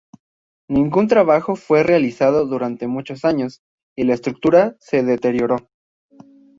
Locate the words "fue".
1.55-1.83